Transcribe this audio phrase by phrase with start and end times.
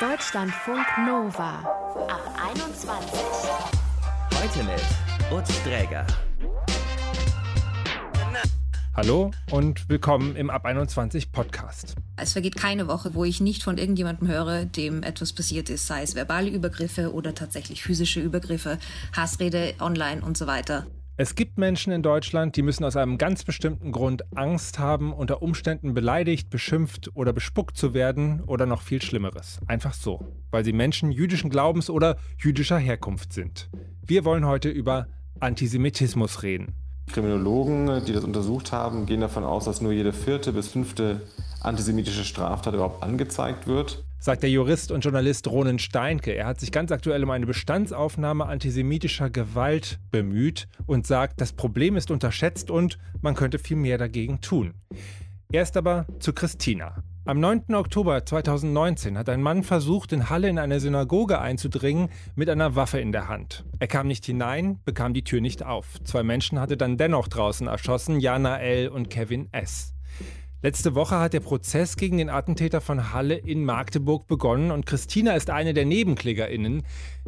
[0.00, 1.58] Deutschlandfunk Nova
[2.08, 3.20] ab 21.
[4.32, 6.06] Heute mit Utz Dräger.
[8.94, 11.96] Hallo und willkommen im Ab 21 Podcast.
[12.16, 16.02] Es vergeht keine Woche, wo ich nicht von irgendjemandem höre, dem etwas passiert ist, sei
[16.02, 18.78] es verbale Übergriffe oder tatsächlich physische Übergriffe,
[19.16, 20.86] Hassrede online und so weiter.
[21.20, 25.42] Es gibt Menschen in Deutschland, die müssen aus einem ganz bestimmten Grund Angst haben, unter
[25.42, 29.58] Umständen beleidigt, beschimpft oder bespuckt zu werden oder noch viel Schlimmeres.
[29.66, 33.68] Einfach so, weil sie Menschen jüdischen Glaubens oder jüdischer Herkunft sind.
[34.06, 35.08] Wir wollen heute über
[35.40, 36.76] Antisemitismus reden.
[37.08, 41.22] Kriminologen, die das untersucht haben, gehen davon aus, dass nur jede vierte bis fünfte
[41.60, 44.04] antisemitische Straftat überhaupt angezeigt wird.
[44.20, 46.32] Sagt der Jurist und Journalist Ronen Steinke.
[46.32, 51.96] Er hat sich ganz aktuell um eine Bestandsaufnahme antisemitischer Gewalt bemüht und sagt, das Problem
[51.96, 54.74] ist unterschätzt und man könnte viel mehr dagegen tun.
[55.52, 57.04] Erst aber zu Christina.
[57.26, 57.74] Am 9.
[57.74, 62.98] Oktober 2019 hat ein Mann versucht, in Halle in eine Synagoge einzudringen mit einer Waffe
[63.00, 63.64] in der Hand.
[63.78, 66.02] Er kam nicht hinein, bekam die Tür nicht auf.
[66.04, 68.88] Zwei Menschen hatte dann dennoch draußen erschossen, Jana L.
[68.88, 69.94] und Kevin S.
[70.60, 75.36] Letzte Woche hat der Prozess gegen den Attentäter von Halle in Magdeburg begonnen und Christina
[75.36, 76.82] ist eine der NebenklägerInnen.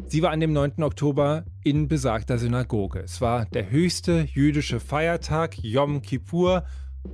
[0.05, 0.83] Sie war an dem 9.
[0.83, 2.99] Oktober in besagter Synagoge.
[2.99, 6.65] Es war der höchste jüdische Feiertag, Yom Kippur,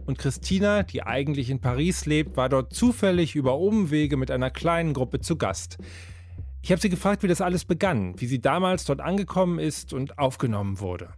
[0.07, 4.93] und Christina, die eigentlich in Paris lebt, war dort zufällig über Umwege mit einer kleinen
[4.93, 5.77] Gruppe zu Gast.
[6.63, 10.17] Ich habe sie gefragt, wie das alles begann, wie sie damals dort angekommen ist und
[10.17, 11.09] aufgenommen wurde.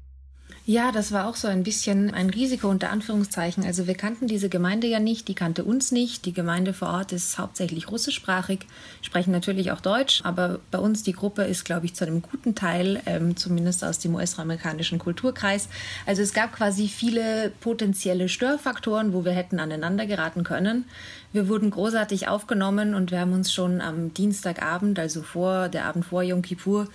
[0.70, 3.66] Ja, das war auch so ein bisschen ein Risiko unter Anführungszeichen.
[3.66, 6.28] Also wir kannten diese Gemeinde ja nicht, die kannte uns nicht.
[6.28, 8.68] Die Gemeinde vor Ort ist hauptsächlich russischsprachig,
[9.02, 12.54] sprechen natürlich auch Deutsch, aber bei uns die Gruppe ist, glaube ich, zu einem guten
[12.54, 15.70] Teil, ähm, zumindest aus dem US-amerikanischen Kulturkreis.
[16.06, 20.86] Also es gab quasi viele potenzielle Störfaktoren, wo wir hätten aneinander geraten können.
[21.34, 26.06] Wir wurden großartig aufgenommen und wir haben uns schon am Dienstagabend, also vor der Abend
[26.06, 26.88] vor Yom Kippur,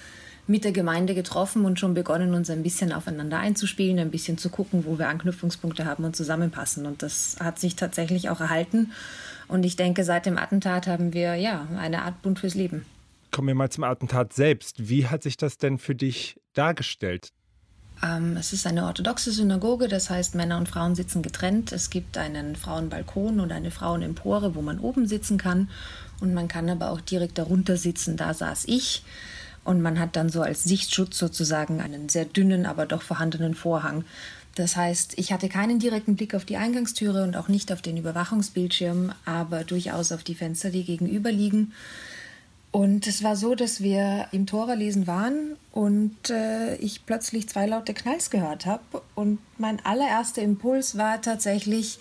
[0.47, 4.51] mit der Gemeinde getroffen und schon begonnen, uns ein bisschen aufeinander einzuspielen, ein bisschen zu
[4.51, 6.87] gucken, wo wir Anknüpfungspunkte haben und zusammenpassen.
[6.87, 8.93] Und das hat sich tatsächlich auch erhalten.
[9.49, 12.85] Und ich denke, seit dem Attentat haben wir ja eine Art Bund fürs Leben.
[13.31, 14.89] Kommen wir mal zum Attentat selbst.
[14.89, 17.31] Wie hat sich das denn für dich dargestellt?
[18.03, 21.73] Ähm, es ist eine orthodoxe Synagoge, das heißt, Männer und Frauen sitzen getrennt.
[21.73, 25.71] Es gibt einen Frauenbalkon und eine Frauenempore, wo man oben sitzen kann.
[26.21, 28.17] Und man kann aber auch direkt darunter sitzen.
[28.17, 29.03] Da saß ich.
[29.65, 34.05] Und man hat dann so als Sichtschutz sozusagen einen sehr dünnen, aber doch vorhandenen Vorhang.
[34.55, 37.97] Das heißt, ich hatte keinen direkten Blick auf die Eingangstüre und auch nicht auf den
[37.97, 41.73] Überwachungsbildschirm, aber durchaus auf die Fenster, die gegenüber liegen.
[42.71, 47.95] Und es war so, dass wir im Torerlesen waren und äh, ich plötzlich zwei laute
[47.95, 49.03] Knalls gehört habe.
[49.15, 51.99] Und mein allererster Impuls war tatsächlich,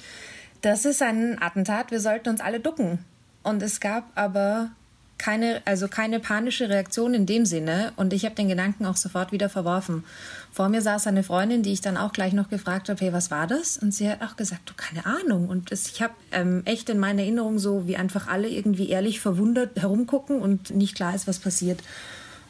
[0.62, 3.00] das ist ein Attentat, wir sollten uns alle ducken.
[3.44, 4.72] Und es gab aber
[5.18, 9.31] keine, also keine panische Reaktion in dem Sinne und ich habe den Gedanken auch sofort
[9.31, 10.03] wieder verworfen.
[10.51, 13.31] Vor mir saß eine Freundin, die ich dann auch gleich noch gefragt habe, hey, was
[13.31, 13.78] war das?
[13.78, 15.50] Und sie hat auch gesagt, du, keine Ahnung.
[15.50, 19.19] Und das, ich habe ähm, echt in meiner Erinnerung so, wie einfach alle irgendwie ehrlich
[19.19, 21.81] verwundert herumgucken und nicht klar ist, was passiert.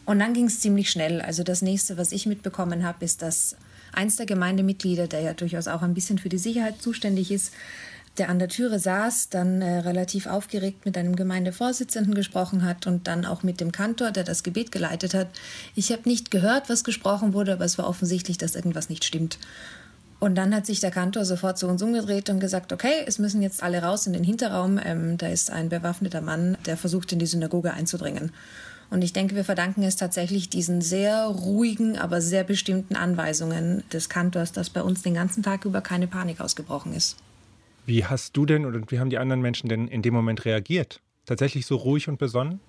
[0.06, 1.22] Und dann ging es ziemlich schnell.
[1.22, 3.56] Also das nächste, was ich mitbekommen habe, ist, dass
[3.94, 7.53] eins der Gemeindemitglieder, der ja durchaus auch ein bisschen für die Sicherheit zuständig ist,
[8.18, 13.07] der an der Türe saß, dann äh, relativ aufgeregt mit einem Gemeindevorsitzenden gesprochen hat und
[13.07, 15.28] dann auch mit dem Kantor, der das Gebet geleitet hat.
[15.75, 19.40] Ich habe nicht gehört, was gesprochen wurde, aber es war offensichtlich, dass irgendwas nicht stimmt.
[20.19, 23.41] Und dann hat sich der Kantor sofort zu uns umgedreht und gesagt, okay, es müssen
[23.41, 24.80] jetzt alle raus in den Hinterraum.
[24.81, 28.31] Ähm, da ist ein bewaffneter Mann, der versucht, in die Synagoge einzudringen.
[28.90, 34.07] Und ich denke, wir verdanken es tatsächlich diesen sehr ruhigen, aber sehr bestimmten Anweisungen des
[34.07, 37.18] Kantors, dass bei uns den ganzen Tag über keine Panik ausgebrochen ist.
[37.85, 41.01] Wie hast du denn oder wie haben die anderen Menschen denn in dem Moment reagiert?
[41.25, 42.59] Tatsächlich so ruhig und besonnen?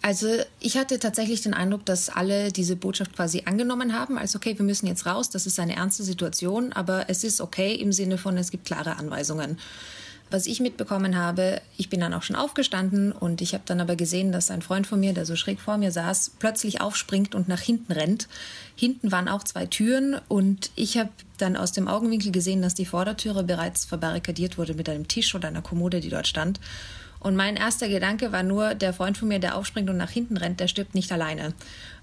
[0.00, 0.26] Also
[0.58, 4.64] ich hatte tatsächlich den Eindruck, dass alle diese Botschaft quasi angenommen haben, als okay, wir
[4.64, 8.36] müssen jetzt raus, das ist eine ernste Situation, aber es ist okay im Sinne von,
[8.36, 9.58] es gibt klare Anweisungen.
[10.32, 13.96] Was ich mitbekommen habe, ich bin dann auch schon aufgestanden und ich habe dann aber
[13.96, 17.48] gesehen, dass ein Freund von mir, der so schräg vor mir saß, plötzlich aufspringt und
[17.48, 18.28] nach hinten rennt.
[18.74, 22.86] Hinten waren auch zwei Türen und ich habe dann aus dem Augenwinkel gesehen, dass die
[22.86, 26.60] Vordertüre bereits verbarrikadiert wurde mit einem Tisch oder einer Kommode, die dort stand.
[27.20, 30.38] Und mein erster Gedanke war nur, der Freund von mir, der aufspringt und nach hinten
[30.38, 31.52] rennt, der stirbt nicht alleine.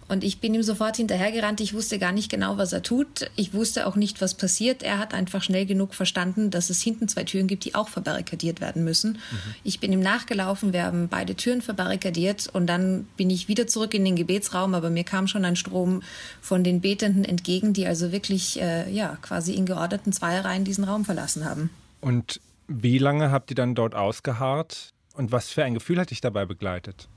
[0.09, 1.61] Und ich bin ihm sofort hinterhergerannt.
[1.61, 3.29] Ich wusste gar nicht genau, was er tut.
[3.35, 4.81] Ich wusste auch nicht, was passiert.
[4.81, 8.59] Er hat einfach schnell genug verstanden, dass es hinten zwei Türen gibt, die auch verbarrikadiert
[8.59, 9.13] werden müssen.
[9.13, 9.55] Mhm.
[9.63, 10.73] Ich bin ihm nachgelaufen.
[10.73, 14.73] Wir haben beide Türen verbarrikadiert und dann bin ich wieder zurück in den Gebetsraum.
[14.73, 16.01] Aber mir kam schon ein Strom
[16.41, 21.05] von den Betenden entgegen, die also wirklich, äh, ja, quasi in geordneten Zweierreihen diesen Raum
[21.05, 21.69] verlassen haben.
[22.01, 24.89] Und wie lange habt ihr dann dort ausgeharrt?
[25.13, 27.07] Und was für ein Gefühl hat dich dabei begleitet?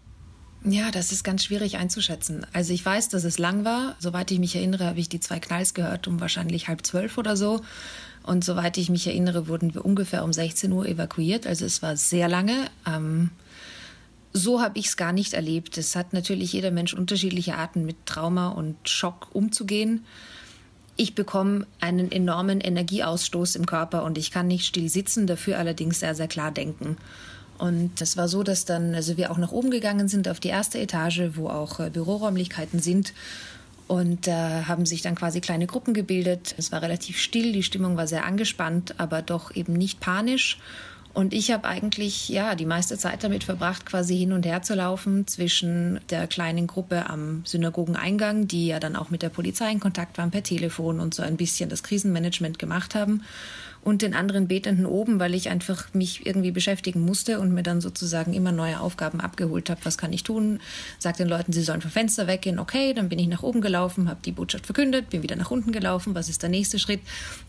[0.65, 2.47] Ja, das ist ganz schwierig einzuschätzen.
[2.53, 3.97] Also ich weiß, dass es lang war.
[3.99, 7.37] Soweit ich mich erinnere, habe ich die zwei Knalls gehört um wahrscheinlich halb zwölf oder
[7.37, 7.63] so.
[8.23, 11.49] Und soweit ich mich erinnere, wurden wir ungefähr um 16 Uhr evakuiert.
[11.49, 12.71] Also es war sehr lange.
[12.87, 13.31] Ähm,
[14.33, 15.77] so habe ich es gar nicht erlebt.
[15.79, 20.05] Es hat natürlich jeder Mensch unterschiedliche Arten, mit Trauma und Schock umzugehen.
[20.97, 26.01] Ich bekomme einen enormen Energieausstoß im Körper und ich kann nicht still sitzen, dafür allerdings
[26.01, 26.97] sehr, sehr klar denken.
[27.63, 30.49] Und es war so, dass dann, also wir auch nach oben gegangen sind auf die
[30.49, 33.15] erste Etage, wo auch äh, Büroräumlichkeiten sind.
[33.87, 36.57] Und da äh, haben sich dann quasi kleine Gruppen gebildet.
[36.59, 40.59] Es war relativ still, die Stimmung war sehr angespannt, aber doch eben nicht panisch.
[41.15, 44.75] Und ich habe eigentlich ja die meiste Zeit damit verbracht, quasi hin und her zu
[44.75, 49.79] laufen zwischen der kleinen Gruppe am Synagogeneingang, die ja dann auch mit der Polizei in
[49.79, 53.23] Kontakt waren per Telefon und so ein bisschen das Krisenmanagement gemacht haben
[53.83, 57.81] und den anderen Betenden oben, weil ich einfach mich irgendwie beschäftigen musste und mir dann
[57.81, 59.81] sozusagen immer neue Aufgaben abgeholt habe.
[59.85, 60.61] Was kann ich tun?
[60.99, 62.59] Sag den Leuten, sie sollen vom Fenster weggehen.
[62.59, 65.73] Okay, dann bin ich nach oben gelaufen, habe die Botschaft verkündet, bin wieder nach unten
[65.73, 66.15] gelaufen.
[66.15, 67.01] Was ist der nächste Schritt?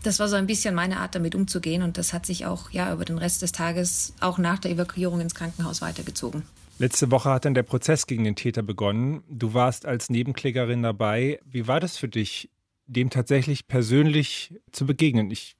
[0.04, 2.92] Das war so ein bisschen meine Art, damit umzugehen und das hat sich auch ja
[2.92, 6.44] über den Rest des Tages, auch nach der Evakuierung ins Krankenhaus weitergezogen.
[6.80, 9.24] Letzte Woche hat dann der Prozess gegen den Täter begonnen.
[9.30, 11.40] Du warst als Nebenklägerin dabei.
[11.46, 12.50] Wie war das für dich,
[12.88, 15.30] dem tatsächlich persönlich zu begegnen?
[15.30, 15.56] Ich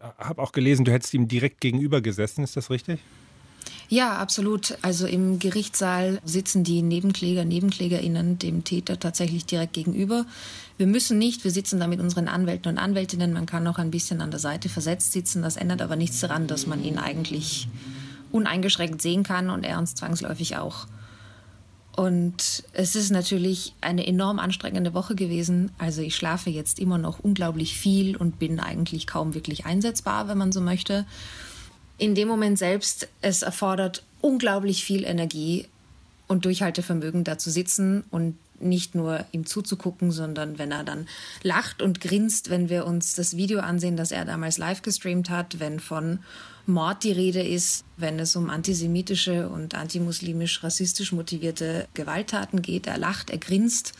[0.00, 3.00] habe auch gelesen, du hättest ihm direkt gegenüber gesessen, ist das richtig?
[3.88, 4.78] Ja, absolut.
[4.82, 10.26] Also im Gerichtssaal sitzen die Nebenkläger, Nebenklägerinnen dem Täter tatsächlich direkt gegenüber.
[10.78, 13.32] Wir müssen nicht, wir sitzen da mit unseren Anwälten und Anwältinnen.
[13.32, 15.42] Man kann auch ein bisschen an der Seite versetzt sitzen.
[15.42, 17.68] Das ändert aber nichts daran, dass man ihn eigentlich
[18.30, 20.86] uneingeschränkt sehen kann und er uns zwangsläufig auch.
[22.00, 25.70] Und es ist natürlich eine enorm anstrengende Woche gewesen.
[25.76, 30.38] Also ich schlafe jetzt immer noch unglaublich viel und bin eigentlich kaum wirklich einsetzbar, wenn
[30.38, 31.04] man so möchte.
[31.98, 35.66] In dem Moment selbst, es erfordert unglaublich viel Energie
[36.26, 41.06] und Durchhaltevermögen, da zu sitzen und nicht nur ihm zuzugucken, sondern wenn er dann
[41.42, 45.60] lacht und grinst, wenn wir uns das Video ansehen, das er damals live gestreamt hat,
[45.60, 46.20] wenn von
[46.70, 52.86] Mord die Rede ist, wenn es um antisemitische und antimuslimisch-rassistisch motivierte Gewalttaten geht.
[52.86, 53.92] Er lacht, er grinst.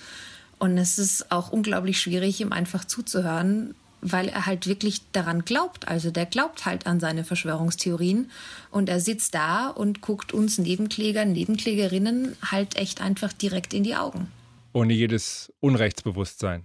[0.59, 5.89] Und es ist auch unglaublich schwierig, ihm einfach zuzuhören, weil er halt wirklich daran glaubt.
[5.89, 8.31] Also der glaubt halt an seine Verschwörungstheorien
[8.71, 13.97] und er sitzt da und guckt uns Nebenkläger, Nebenklägerinnen halt echt einfach direkt in die
[13.97, 14.31] Augen.
[14.73, 16.65] Ohne jedes Unrechtsbewusstsein.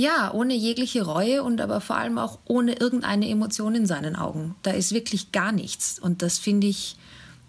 [0.00, 4.54] Ja, ohne jegliche Reue und aber vor allem auch ohne irgendeine Emotion in seinen Augen.
[4.62, 5.98] Da ist wirklich gar nichts.
[5.98, 6.96] Und das finde ich,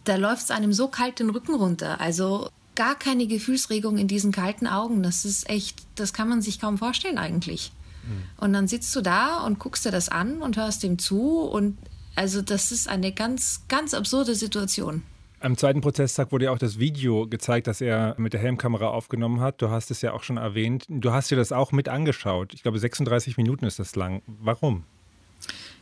[0.03, 2.01] da läuft es einem so kalt den Rücken runter.
[2.01, 5.01] Also gar keine Gefühlsregung in diesen kalten Augen.
[5.01, 7.71] Das ist echt, das kann man sich kaum vorstellen eigentlich.
[8.03, 8.43] Mhm.
[8.43, 11.39] Und dann sitzt du da und guckst dir das an und hörst dem zu.
[11.39, 11.77] Und
[12.17, 15.03] also das ist eine ganz, ganz absurde Situation.
[15.41, 19.41] Am zweiten Prozesstag wurde ja auch das Video gezeigt, das er mit der Helmkamera aufgenommen
[19.41, 19.59] hat.
[19.59, 20.85] Du hast es ja auch schon erwähnt.
[20.87, 22.53] Du hast dir das auch mit angeschaut.
[22.53, 24.21] Ich glaube, 36 Minuten ist das lang.
[24.27, 24.83] Warum?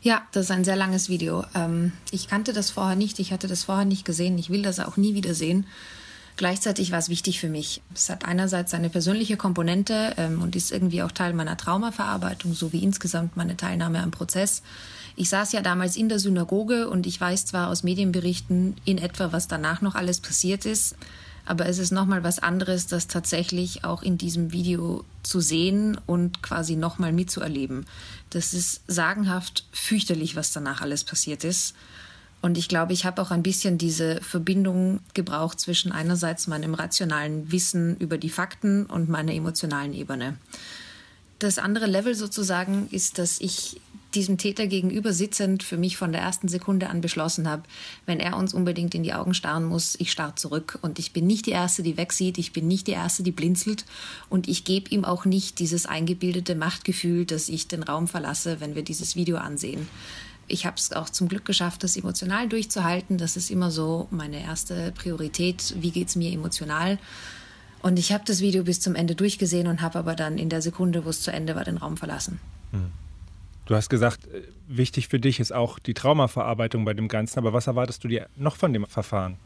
[0.02, 1.44] Ja, das ist ein sehr langes Video.
[1.56, 3.20] Ähm, ich kannte das vorher nicht.
[3.20, 4.38] Ich hatte das vorher nicht gesehen.
[4.38, 5.68] Ich will das auch nie wieder sehen.
[6.38, 7.82] Gleichzeitig war es wichtig für mich.
[7.94, 12.82] Es hat einerseits eine persönliche Komponente ähm, und ist irgendwie auch Teil meiner Traumaverarbeitung, sowie
[12.82, 14.64] insgesamt meine Teilnahme am Prozess.
[15.20, 19.34] Ich saß ja damals in der Synagoge und ich weiß zwar aus Medienberichten in etwa,
[19.34, 20.96] was danach noch alles passiert ist,
[21.46, 26.42] aber es ist nochmal was anderes, das tatsächlich auch in diesem Video zu sehen und
[26.42, 27.86] quasi nochmal mitzuerleben.
[28.30, 31.76] Das ist sagenhaft fürchterlich, was danach alles passiert ist.
[32.42, 37.52] Und ich glaube, ich habe auch ein bisschen diese Verbindung gebraucht zwischen einerseits meinem rationalen
[37.52, 40.38] Wissen über die Fakten und meiner emotionalen Ebene.
[41.40, 43.80] Das andere Level sozusagen ist, dass ich
[44.14, 47.64] diesem Täter gegenüber sitzend für mich von der ersten Sekunde an beschlossen habe,
[48.06, 50.80] wenn er uns unbedingt in die Augen starren muss, ich starr zurück.
[50.82, 53.86] Und ich bin nicht die Erste, die wegsieht, ich bin nicht die Erste, die blinzelt.
[54.30, 58.76] Und ich gebe ihm auch nicht dieses eingebildete Machtgefühl, dass ich den Raum verlasse, wenn
[58.76, 59.88] wir dieses Video ansehen.
[60.48, 63.18] Ich habe es auch zum Glück geschafft, das emotional durchzuhalten.
[63.20, 65.76] Das ist immer so meine erste Priorität.
[65.80, 66.98] Wie geht es mir emotional?
[67.82, 70.62] Und ich habe das Video bis zum Ende durchgesehen und habe aber dann in der
[70.62, 72.40] Sekunde, wo es zu Ende war, den Raum verlassen.
[72.72, 72.92] Hm.
[73.66, 77.40] Du hast gesagt, äh, wichtig für dich ist auch die Traumaverarbeitung bei dem Ganzen.
[77.40, 79.38] Aber was erwartest du dir noch von dem Verfahren?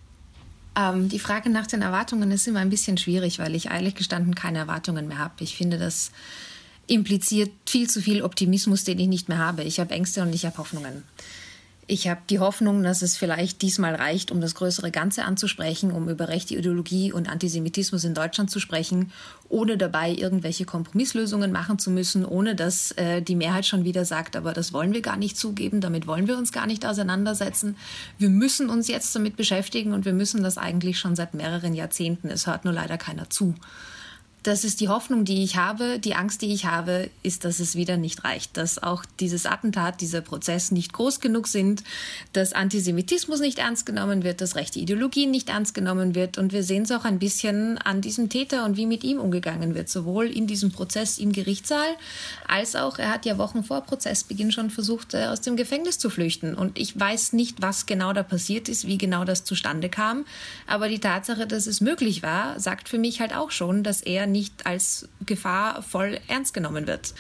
[0.76, 4.34] Ähm, die Frage nach den Erwartungen ist immer ein bisschen schwierig, weil ich ehrlich gestanden
[4.34, 5.36] keine Erwartungen mehr habe.
[5.40, 6.12] Ich finde, das
[6.88, 9.64] impliziert viel zu viel Optimismus, den ich nicht mehr habe.
[9.64, 11.04] Ich habe Ängste und ich habe Hoffnungen.
[11.86, 16.08] Ich habe die Hoffnung, dass es vielleicht diesmal reicht, um das größere Ganze anzusprechen, um
[16.08, 19.12] über rechte Ideologie und Antisemitismus in Deutschland zu sprechen,
[19.50, 24.38] ohne dabei irgendwelche Kompromisslösungen machen zu müssen, ohne dass äh, die Mehrheit schon wieder sagt,
[24.38, 27.76] aber das wollen wir gar nicht zugeben, damit wollen wir uns gar nicht auseinandersetzen.
[28.18, 32.30] Wir müssen uns jetzt damit beschäftigen und wir müssen das eigentlich schon seit mehreren Jahrzehnten.
[32.30, 33.56] Es hört nur leider keiner zu
[34.44, 36.00] das ist die Hoffnung, die ich habe.
[36.00, 40.02] Die Angst, die ich habe, ist, dass es wieder nicht reicht, dass auch dieses Attentat,
[40.02, 41.84] dieser Prozess nicht groß genug sind,
[42.34, 46.38] dass Antisemitismus nicht ernst genommen wird, dass rechte Ideologie nicht ernst genommen wird.
[46.38, 49.76] Und wir sehen es auch ein bisschen an diesem Täter und wie mit ihm umgegangen
[49.76, 51.96] wird, sowohl in diesem Prozess im Gerichtssaal,
[52.46, 56.10] als auch, er hat ja Wochen vor Prozessbeginn schon versucht, äh, aus dem Gefängnis zu
[56.10, 56.54] flüchten.
[56.54, 60.26] Und ich weiß nicht, was genau da passiert ist, wie genau das zustande kam.
[60.68, 64.28] Aber die Tatsache, dass es möglich war, sagt für mich halt auch schon, dass er
[64.34, 67.14] nicht als Gefahr voll ernst genommen wird.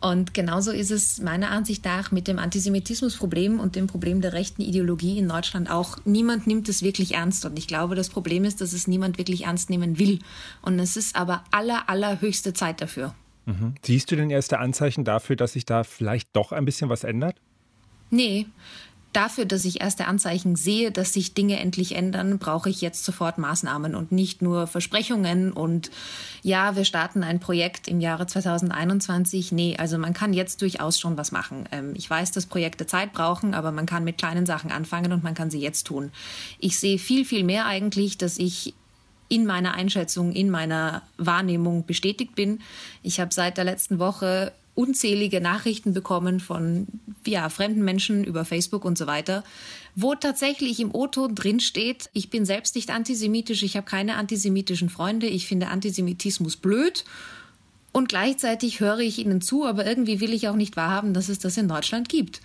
[0.00, 4.60] Und genauso ist es meiner Ansicht nach mit dem Antisemitismusproblem und dem Problem der rechten
[4.60, 5.96] Ideologie in Deutschland auch.
[6.04, 7.46] Niemand nimmt es wirklich ernst.
[7.46, 10.18] Und ich glaube, das Problem ist, dass es niemand wirklich ernst nehmen will.
[10.60, 13.14] Und es ist aber aller, allerhöchste Zeit dafür.
[13.46, 13.76] Mhm.
[13.82, 17.36] Siehst du denn erste Anzeichen dafür, dass sich da vielleicht doch ein bisschen was ändert?
[18.10, 18.46] Nee,
[19.16, 23.38] dafür, dass ich erste Anzeichen sehe, dass sich Dinge endlich ändern, brauche ich jetzt sofort
[23.38, 25.90] Maßnahmen und nicht nur Versprechungen und
[26.42, 29.52] ja, wir starten ein Projekt im Jahre 2021.
[29.52, 31.64] Nee, also man kann jetzt durchaus schon was machen.
[31.72, 35.24] Ähm, ich weiß, dass Projekte Zeit brauchen, aber man kann mit kleinen Sachen anfangen und
[35.24, 36.10] man kann sie jetzt tun.
[36.58, 38.74] Ich sehe viel, viel mehr eigentlich, dass ich
[39.28, 42.60] in meiner Einschätzung, in meiner Wahrnehmung bestätigt bin.
[43.02, 46.86] Ich habe seit der letzten Woche unzählige Nachrichten bekommen von
[47.26, 49.44] ja, fremden Menschen über Facebook und so weiter,
[49.94, 54.88] wo tatsächlich im O-Ton drin steht, ich bin selbst nicht antisemitisch, ich habe keine antisemitischen
[54.88, 57.04] Freunde, ich finde Antisemitismus blöd
[57.92, 61.38] und gleichzeitig höre ich ihnen zu, aber irgendwie will ich auch nicht wahrhaben, dass es
[61.38, 62.40] das in Deutschland gibt.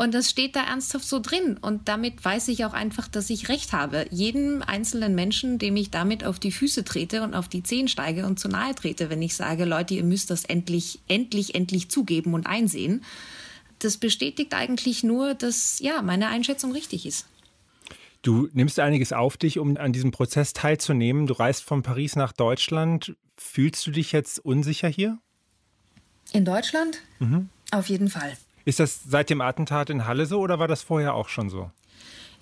[0.00, 1.58] Und das steht da ernsthaft so drin.
[1.60, 4.06] Und damit weiß ich auch einfach, dass ich recht habe.
[4.10, 8.24] Jedem einzelnen Menschen, dem ich damit auf die Füße trete und auf die Zehen steige
[8.24, 12.32] und zu nahe trete, wenn ich sage, Leute, ihr müsst das endlich, endlich, endlich zugeben
[12.32, 13.04] und einsehen.
[13.78, 17.26] Das bestätigt eigentlich nur, dass ja, meine Einschätzung richtig ist.
[18.22, 21.26] Du nimmst einiges auf dich, um an diesem Prozess teilzunehmen.
[21.26, 23.16] Du reist von Paris nach Deutschland.
[23.36, 25.18] Fühlst du dich jetzt unsicher hier?
[26.32, 27.02] In Deutschland?
[27.18, 27.50] Mhm.
[27.70, 28.38] Auf jeden Fall.
[28.64, 31.70] Ist das seit dem Attentat in Halle so oder war das vorher auch schon so?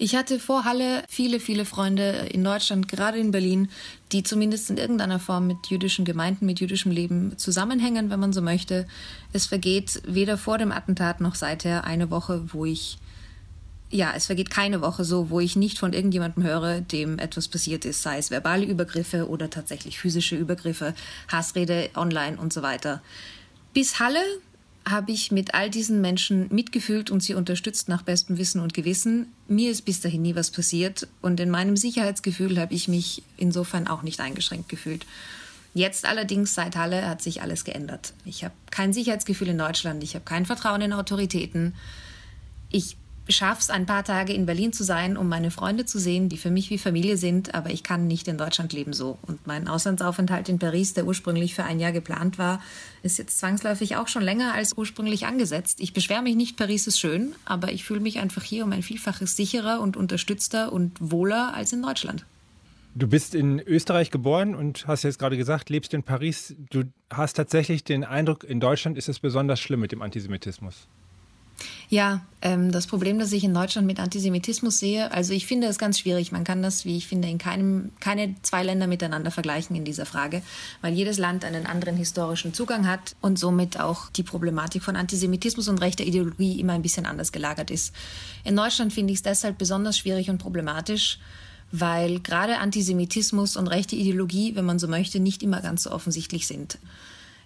[0.01, 3.69] Ich hatte vor Halle viele, viele Freunde in Deutschland, gerade in Berlin,
[4.13, 8.41] die zumindest in irgendeiner Form mit jüdischen Gemeinden, mit jüdischem Leben zusammenhängen, wenn man so
[8.41, 8.87] möchte.
[9.33, 12.99] Es vergeht weder vor dem Attentat noch seither eine Woche, wo ich,
[13.91, 17.85] ja, es vergeht keine Woche so, wo ich nicht von irgendjemandem höre, dem etwas passiert
[17.85, 20.95] ist, sei es verbale Übergriffe oder tatsächlich physische Übergriffe,
[21.27, 23.03] Hassrede online und so weiter.
[23.75, 24.23] Bis Halle
[24.87, 29.33] habe ich mit all diesen Menschen mitgefühlt und sie unterstützt nach bestem Wissen und Gewissen.
[29.47, 33.87] Mir ist bis dahin nie was passiert und in meinem Sicherheitsgefühl habe ich mich insofern
[33.87, 35.07] auch nicht eingeschränkt gefühlt.
[35.75, 38.15] Jetzt allerdings seit Halle hat sich alles geändert.
[38.25, 41.75] Ich habe kein Sicherheitsgefühl in Deutschland, ich habe kein Vertrauen in Autoritäten.
[42.71, 42.97] Ich
[43.29, 46.37] schaffe es, ein paar Tage in Berlin zu sein, um meine Freunde zu sehen, die
[46.37, 49.19] für mich wie Familie sind, aber ich kann nicht in Deutschland leben so.
[49.23, 52.61] Und mein Auslandsaufenthalt in Paris, der ursprünglich für ein Jahr geplant war,
[53.03, 55.81] ist jetzt zwangsläufig auch schon länger als ursprünglich angesetzt.
[55.81, 58.83] Ich beschwere mich nicht, Paris ist schön, aber ich fühle mich einfach hier um ein
[58.83, 62.25] Vielfaches sicherer und unterstützter und wohler als in Deutschland.
[62.95, 66.57] Du bist in Österreich geboren und hast jetzt gerade gesagt, lebst in Paris.
[66.71, 70.89] Du hast tatsächlich den Eindruck, in Deutschland ist es besonders schlimm mit dem Antisemitismus.
[71.91, 75.79] Ja, ähm, das Problem, das ich in Deutschland mit Antisemitismus sehe, also ich finde es
[75.79, 76.33] ganz schwierig.
[76.33, 80.05] Man kann das, wie ich finde, in keinem, keine zwei Länder miteinander vergleichen in dieser
[80.05, 80.43] Frage,
[80.83, 85.67] weil jedes Land einen anderen historischen Zugang hat und somit auch die Problematik von Antisemitismus
[85.69, 87.95] und rechter Ideologie immer ein bisschen anders gelagert ist.
[88.45, 91.19] In Deutschland finde ich es deshalb besonders schwierig und problematisch,
[91.73, 96.47] weil gerade Antisemitismus und rechte Ideologie, wenn man so möchte, nicht immer ganz so offensichtlich
[96.47, 96.79] sind.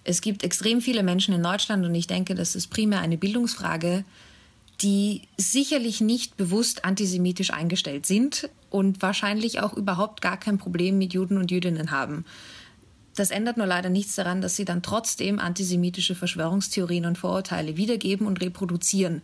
[0.03, 4.03] Es gibt extrem viele Menschen in Deutschland und ich denke, das ist primär eine Bildungsfrage,
[4.83, 11.13] die sicherlich nicht bewusst antisemitisch eingestellt sind und wahrscheinlich auch überhaupt gar kein Problem mit
[11.13, 12.25] Juden und Jüdinnen haben.
[13.15, 18.27] Das ändert nur leider nichts daran, dass sie dann trotzdem antisemitische Verschwörungstheorien und Vorurteile wiedergeben
[18.27, 19.21] und reproduzieren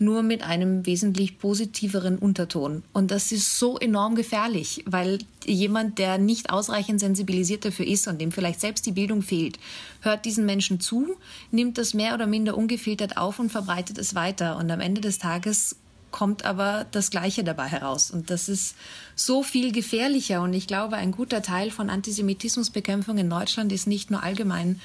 [0.00, 2.82] nur mit einem wesentlich positiveren Unterton.
[2.92, 8.20] Und das ist so enorm gefährlich, weil jemand, der nicht ausreichend sensibilisiert dafür ist und
[8.20, 9.58] dem vielleicht selbst die Bildung fehlt,
[10.00, 11.16] hört diesen Menschen zu,
[11.50, 14.56] nimmt das mehr oder minder ungefiltert auf und verbreitet es weiter.
[14.56, 15.76] Und am Ende des Tages
[16.10, 18.10] kommt aber das Gleiche dabei heraus.
[18.10, 18.76] Und das ist
[19.14, 20.42] so viel gefährlicher.
[20.42, 24.80] Und ich glaube, ein guter Teil von Antisemitismusbekämpfung in Deutschland ist nicht nur allgemein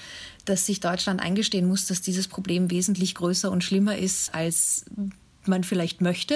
[0.46, 4.86] dass sich Deutschland eingestehen muss, dass dieses Problem wesentlich größer und schlimmer ist, als
[5.48, 6.36] man vielleicht möchte.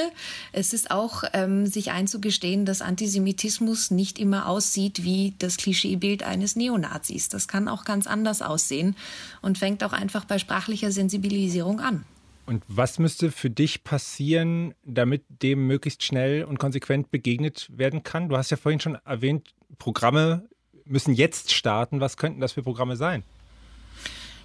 [0.51, 6.55] Es ist auch ähm, sich einzugestehen, dass Antisemitismus nicht immer aussieht wie das Klischeebild eines
[6.55, 7.29] Neonazis.
[7.29, 8.95] Das kann auch ganz anders aussehen
[9.41, 12.05] und fängt auch einfach bei sprachlicher Sensibilisierung an.
[12.49, 18.27] Und was müsste für dich passieren, damit dem möglichst schnell und konsequent begegnet werden kann?
[18.27, 20.49] Du hast ja vorhin schon erwähnt, Programme
[20.83, 22.01] müssen jetzt starten.
[22.01, 23.21] Was könnten das für Programme sein?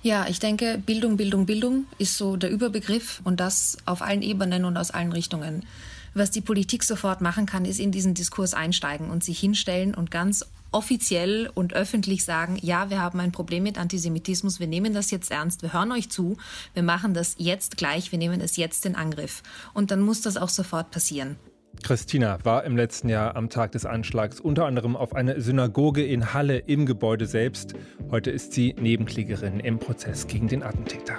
[0.03, 4.67] Ja, ich denke, Bildung, Bildung, Bildung ist so der Überbegriff und das auf allen Ebenen
[4.67, 5.65] und aus allen Richtungen.
[6.13, 10.11] Was die Politik sofort machen kann, ist in diesen Diskurs einsteigen und sich hinstellen und
[10.11, 10.45] ganz
[10.75, 15.31] offiziell und öffentlich sagen, ja, wir haben ein Problem mit Antisemitismus, wir nehmen das jetzt
[15.31, 16.37] ernst, wir hören euch zu,
[16.75, 19.43] wir machen das jetzt gleich, wir nehmen es jetzt in Angriff.
[19.73, 21.37] Und dann muss das auch sofort passieren.
[21.83, 26.33] Christina war im letzten Jahr am Tag des Anschlags unter anderem auf eine Synagoge in
[26.33, 27.75] Halle im Gebäude selbst.
[28.11, 31.19] Heute ist sie Nebenklägerin im Prozess gegen den Attentäter.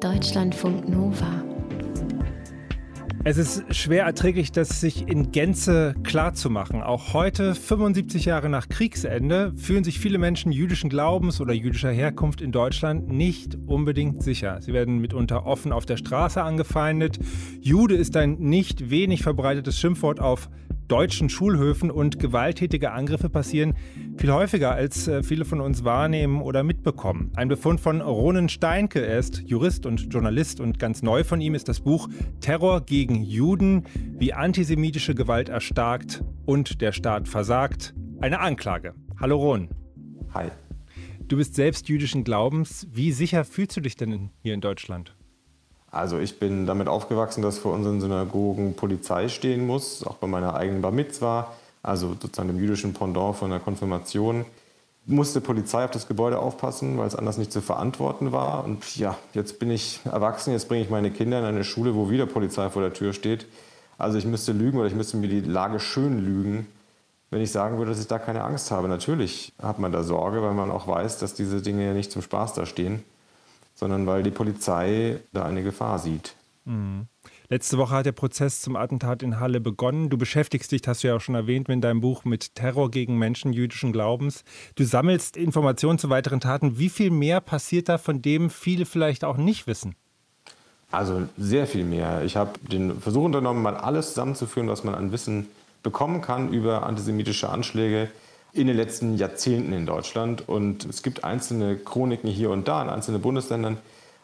[0.00, 1.44] Deutschlandfunk Nova
[3.24, 6.82] es ist schwer erträglich, das sich in Gänze klarzumachen.
[6.82, 12.40] Auch heute, 75 Jahre nach Kriegsende, fühlen sich viele Menschen jüdischen Glaubens oder jüdischer Herkunft
[12.40, 14.60] in Deutschland nicht unbedingt sicher.
[14.60, 17.20] Sie werden mitunter offen auf der Straße angefeindet.
[17.60, 20.48] Jude ist ein nicht wenig verbreitetes Schimpfwort auf
[20.92, 23.72] deutschen Schulhöfen und gewalttätige Angriffe passieren
[24.18, 27.32] viel häufiger, als äh, viele von uns wahrnehmen oder mitbekommen.
[27.34, 29.00] Ein Befund von Ronen Steinke.
[29.00, 32.10] Er ist Jurist und Journalist und ganz neu von ihm ist das Buch
[32.42, 33.84] Terror gegen Juden,
[34.18, 37.94] wie antisemitische Gewalt erstarkt und der Staat versagt.
[38.20, 38.92] Eine Anklage.
[39.18, 39.70] Hallo Ron.
[40.34, 40.48] Hi.
[41.26, 42.86] Du bist selbst jüdischen Glaubens.
[42.92, 45.16] Wie sicher fühlst du dich denn hier in Deutschland?
[45.92, 50.54] Also ich bin damit aufgewachsen, dass vor unseren Synagogen Polizei stehen muss, auch bei meiner
[50.54, 54.46] eigenen Bar Mitzwa, also sozusagen dem jüdischen Pendant von der Konfirmation,
[55.04, 58.64] musste Polizei auf das Gebäude aufpassen, weil es anders nicht zu verantworten war.
[58.64, 62.08] Und ja, jetzt bin ich erwachsen, jetzt bringe ich meine Kinder in eine Schule, wo
[62.08, 63.46] wieder Polizei vor der Tür steht.
[63.98, 66.68] Also ich müsste lügen oder ich müsste mir die Lage schön lügen,
[67.30, 68.88] wenn ich sagen würde, dass ich da keine Angst habe.
[68.88, 72.22] Natürlich hat man da Sorge, weil man auch weiß, dass diese Dinge ja nicht zum
[72.22, 73.04] Spaß da stehen
[73.74, 76.34] sondern weil die Polizei da eine Gefahr sieht.
[76.64, 77.06] Mhm.
[77.48, 80.08] Letzte Woche hat der Prozess zum Attentat in Halle begonnen.
[80.08, 83.18] Du beschäftigst dich, hast du ja auch schon erwähnt, in deinem Buch mit Terror gegen
[83.18, 84.44] Menschen jüdischen Glaubens.
[84.74, 86.78] Du sammelst Informationen zu weiteren Taten.
[86.78, 89.96] Wie viel mehr passiert da, von dem viele vielleicht auch nicht wissen?
[90.90, 92.22] Also sehr viel mehr.
[92.24, 95.48] Ich habe den Versuch unternommen, mal alles zusammenzuführen, was man an Wissen
[95.82, 98.08] bekommen kann über antisemitische Anschläge
[98.52, 100.48] in den letzten Jahrzehnten in Deutschland.
[100.48, 103.78] Und es gibt einzelne Chroniken hier und da in einzelnen Bundesländern.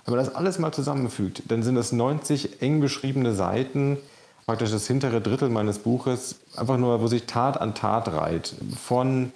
[0.05, 3.99] Wenn man das alles mal zusammenfügt, dann sind das 90 eng beschriebene Seiten,
[4.47, 8.55] praktisch das hintere Drittel meines Buches, einfach nur, wo sich Tat an Tat reiht.
[8.83, 9.33] Von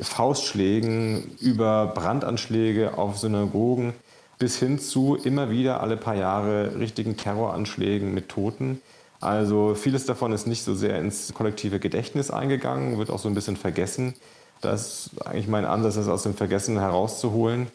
[0.00, 3.94] Faustschlägen über Brandanschläge auf Synagogen
[4.38, 8.80] bis hin zu immer wieder alle paar Jahre richtigen Terroranschlägen mit Toten.
[9.20, 13.34] Also vieles davon ist nicht so sehr ins kollektive Gedächtnis eingegangen, wird auch so ein
[13.34, 14.14] bisschen vergessen.
[14.60, 17.68] Das ist eigentlich mein Ansatz, das aus dem Vergessen herauszuholen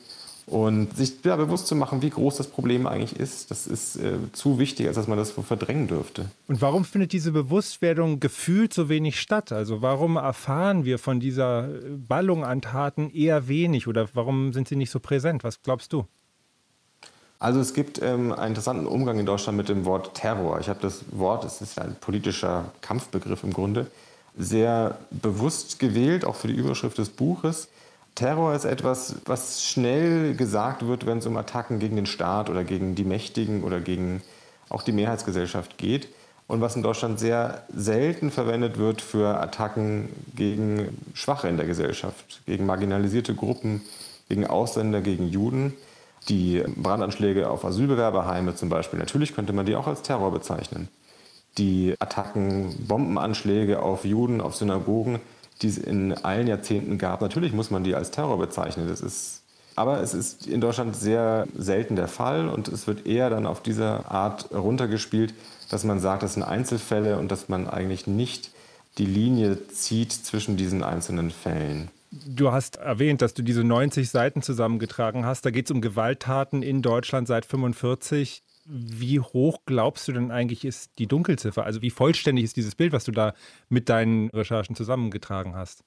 [0.45, 3.49] und sich ja, bewusst zu machen, wie groß das Problem eigentlich ist.
[3.51, 6.29] Das ist äh, zu wichtig, als dass man das verdrängen dürfte.
[6.47, 9.51] Und warum findet diese Bewusstwerdung gefühlt so wenig statt?
[9.51, 14.75] Also warum erfahren wir von dieser Ballung an Taten eher wenig oder warum sind sie
[14.75, 15.43] nicht so präsent?
[15.43, 16.05] Was glaubst du?
[17.43, 20.61] Also es gibt ähm, einen interessanten Umgang in Deutschland mit dem Wort Terror.
[20.61, 23.87] Ich habe das Wort, es ist ein politischer Kampfbegriff im Grunde,
[24.37, 27.67] sehr bewusst gewählt, auch für die Überschrift des Buches.
[28.15, 32.63] Terror ist etwas, was schnell gesagt wird, wenn es um Attacken gegen den Staat oder
[32.63, 34.21] gegen die Mächtigen oder gegen
[34.69, 36.07] auch die Mehrheitsgesellschaft geht.
[36.47, 42.39] Und was in Deutschland sehr selten verwendet wird für Attacken gegen Schwache in der Gesellschaft,
[42.45, 43.81] gegen marginalisierte Gruppen,
[44.29, 45.73] gegen Ausländer, gegen Juden.
[46.29, 50.87] Die Brandanschläge auf Asylbewerberheime zum Beispiel, natürlich könnte man die auch als Terror bezeichnen.
[51.57, 55.19] Die Attacken, Bombenanschläge auf Juden, auf Synagogen,
[55.61, 58.87] die es in allen Jahrzehnten gab, natürlich muss man die als Terror bezeichnen.
[58.87, 59.41] Das ist,
[59.75, 63.61] aber es ist in Deutschland sehr selten der Fall und es wird eher dann auf
[63.61, 65.33] diese Art runtergespielt,
[65.69, 68.51] dass man sagt, das sind Einzelfälle und dass man eigentlich nicht
[68.97, 71.89] die Linie zieht zwischen diesen einzelnen Fällen.
[72.27, 75.45] Du hast erwähnt, dass du diese 90 Seiten zusammengetragen hast.
[75.45, 78.43] Da geht es um Gewalttaten in Deutschland seit 45.
[78.65, 81.63] Wie hoch glaubst du denn eigentlich ist die Dunkelziffer?
[81.63, 83.33] Also wie vollständig ist dieses Bild, was du da
[83.67, 85.83] mit deinen Recherchen zusammengetragen hast?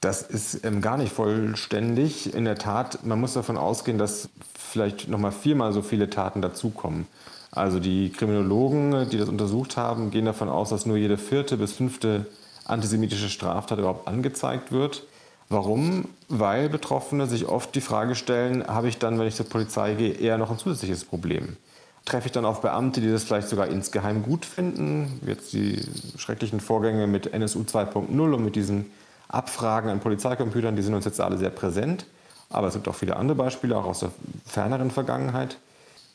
[0.00, 2.34] Das ist ähm, gar nicht vollständig.
[2.34, 6.42] In der Tat, man muss davon ausgehen, dass vielleicht noch mal viermal so viele Taten
[6.42, 7.06] dazukommen.
[7.52, 11.72] Also die Kriminologen, die das untersucht haben, gehen davon aus, dass nur jede vierte bis
[11.72, 12.26] fünfte
[12.68, 15.04] antisemitische Straftat überhaupt angezeigt wird.
[15.48, 16.06] Warum?
[16.28, 20.12] Weil Betroffene sich oft die Frage stellen, habe ich dann, wenn ich zur Polizei gehe,
[20.12, 21.56] eher noch ein zusätzliches Problem?
[22.04, 25.20] Treffe ich dann auf Beamte, die das vielleicht sogar insgeheim gut finden?
[25.26, 25.80] Jetzt die
[26.16, 28.90] schrecklichen Vorgänge mit NSU 2.0 und mit diesen
[29.28, 32.06] Abfragen an Polizeicomputern, die sind uns jetzt alle sehr präsent.
[32.50, 34.10] Aber es gibt auch viele andere Beispiele, auch aus der
[34.46, 35.58] ferneren Vergangenheit.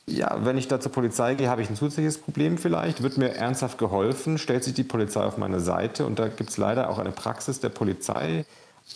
[0.06, 3.04] Ja, wenn ich da zur Polizei gehe, habe ich ein zusätzliches Problem vielleicht.
[3.04, 6.06] Wird mir ernsthaft geholfen, stellt sich die Polizei auf meine Seite.
[6.06, 8.46] Und da gibt es leider auch eine Praxis der Polizei,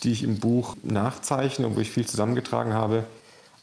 [0.02, 3.04] die ich im Buch nachzeichne und wo ich viel zusammengetragen habe,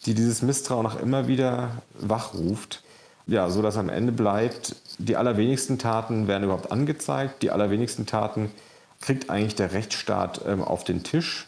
[0.07, 2.81] die dieses Misstrauen auch immer wieder wachruft.
[3.27, 8.51] Ja, so dass am Ende bleibt, die allerwenigsten Taten werden überhaupt angezeigt, die allerwenigsten Taten
[9.01, 11.47] kriegt eigentlich der Rechtsstaat ähm, auf den Tisch.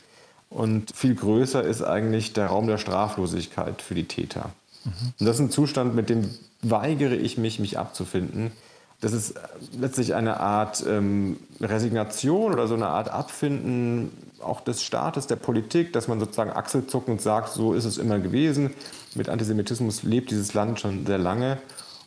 [0.50, 4.52] Und viel größer ist eigentlich der Raum der Straflosigkeit für die Täter.
[4.88, 5.13] Mhm.
[5.19, 6.30] Und das ist ein Zustand, mit dem
[6.62, 8.52] weigere ich mich, mich abzufinden.
[9.00, 9.39] Das ist äh,
[9.80, 15.93] letztlich eine Art ähm, Resignation oder so eine Art Abfinden auch des Staates, der Politik,
[15.93, 18.73] dass man sozusagen achselzuckend sagt, so ist es immer gewesen.
[19.15, 21.58] Mit Antisemitismus lebt dieses Land schon sehr lange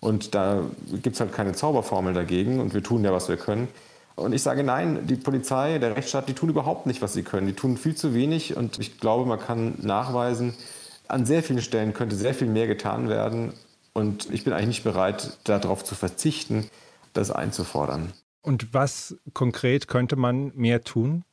[0.01, 0.63] und da
[1.03, 3.69] gibt es halt keine Zauberformel dagegen und wir tun ja, was wir können.
[4.17, 7.47] Und ich sage nein, die Polizei, der Rechtsstaat, die tun überhaupt nicht, was sie können.
[7.47, 10.55] Die tun viel zu wenig und ich glaube, man kann nachweisen,
[11.11, 13.53] an sehr vielen Stellen könnte sehr viel mehr getan werden.
[13.93, 16.71] Und ich bin eigentlich nicht bereit, darauf zu verzichten,
[17.13, 18.13] das einzufordern.
[18.43, 21.25] Und was konkret könnte man mehr tun?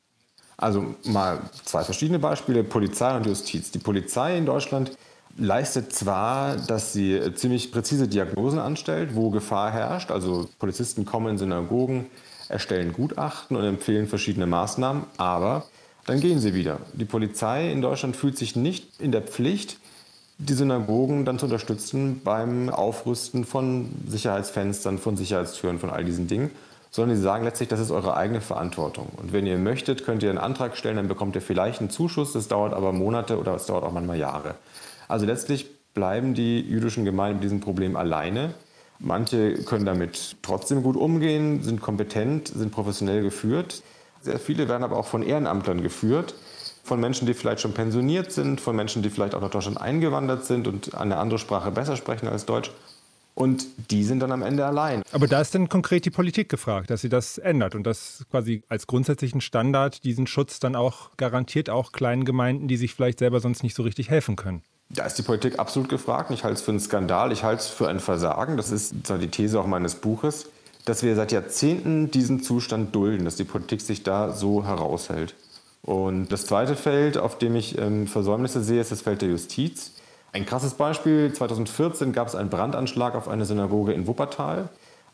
[0.58, 3.72] Also mal zwei verschiedene Beispiele, Polizei und Justiz.
[3.72, 4.98] Die Polizei in Deutschland
[5.38, 10.10] leistet zwar, dass sie ziemlich präzise Diagnosen anstellt, wo Gefahr herrscht.
[10.10, 12.08] Also Polizisten kommen in Synagogen,
[12.50, 15.66] erstellen Gutachten und empfehlen verschiedene Maßnahmen, aber
[16.08, 16.80] dann gehen sie wieder.
[16.94, 19.78] Die Polizei in Deutschland fühlt sich nicht in der Pflicht,
[20.40, 26.52] die Synagogen dann zu unterstützen beim Aufrüsten von Sicherheitsfenstern, von Sicherheitstüren, von all diesen Dingen,
[26.92, 29.10] sondern sie sagen letztlich, das ist eure eigene Verantwortung.
[29.18, 32.34] Und wenn ihr möchtet, könnt ihr einen Antrag stellen, dann bekommt ihr vielleicht einen Zuschuss,
[32.34, 34.56] das dauert aber Monate oder es dauert auch manchmal Jahre.
[35.10, 38.54] Also letztlich bleiben die jüdischen Gemeinden mit diesem Problem alleine.
[39.00, 43.84] Manche können damit trotzdem gut umgehen, sind kompetent, sind professionell geführt.
[44.28, 46.36] Sehr viele werden aber auch von Ehrenamtlern geführt,
[46.84, 50.44] von Menschen, die vielleicht schon pensioniert sind, von Menschen, die vielleicht auch nach Deutschland eingewandert
[50.44, 52.72] sind und eine andere Sprache besser sprechen als Deutsch.
[53.36, 55.02] Und die sind dann am Ende allein.
[55.14, 58.64] Aber da ist dann konkret die Politik gefragt, dass sie das ändert und das quasi
[58.68, 63.40] als grundsätzlichen Standard diesen Schutz dann auch garantiert, auch kleinen Gemeinden, die sich vielleicht selber
[63.40, 64.62] sonst nicht so richtig helfen können.
[64.90, 66.32] Da ist die Politik absolut gefragt.
[66.32, 68.58] Ich halte es für einen Skandal, ich halte es für ein Versagen.
[68.58, 70.50] Das ist die These auch meines Buches,
[70.88, 75.36] dass wir seit Jahrzehnten diesen Zustand dulden, dass die Politik sich da so heraushält.
[75.84, 79.92] Und das zweite Feld, auf dem ich ähm, Versäumnisse sehe, ist das Feld der Justiz.
[80.32, 84.70] Ein krasses Beispiel, 2014 gab es einen Brandanschlag auf eine Synagoge in Wuppertal.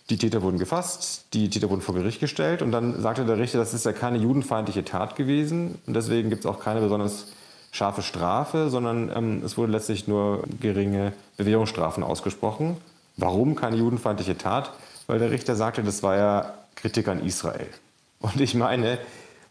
[0.10, 3.58] Die Täter wurden gefasst, die Täter wurden vor Gericht gestellt und dann sagte der Richter,
[3.58, 7.28] das ist ja keine judenfeindliche Tat gewesen und deswegen gibt es auch keine besonders
[7.72, 12.78] scharfe Strafe, sondern ähm, es wurden letztlich nur geringe Bewährungsstrafen ausgesprochen.
[13.18, 14.72] Warum keine judenfeindliche Tat?
[15.08, 17.68] Weil der Richter sagte, das war ja Kritik an Israel.
[18.20, 19.00] Und ich meine,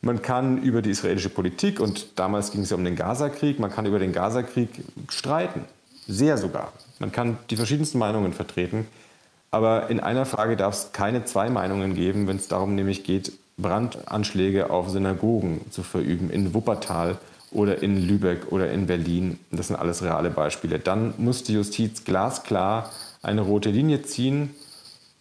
[0.00, 3.70] man kann über die israelische Politik, und damals ging es ja um den Gazakrieg, man
[3.70, 4.70] kann über den Gazakrieg
[5.08, 5.64] streiten.
[6.08, 6.72] Sehr sogar.
[6.98, 8.88] Man kann die verschiedensten Meinungen vertreten.
[9.50, 13.32] Aber in einer Frage darf es keine zwei Meinungen geben, wenn es darum nämlich geht,
[13.58, 17.18] Brandanschläge auf Synagogen zu verüben in Wuppertal
[17.50, 19.38] oder in Lübeck oder in Berlin.
[19.50, 20.78] Das sind alles reale Beispiele.
[20.78, 22.90] Dann muss die Justiz glasklar
[23.22, 24.50] eine rote Linie ziehen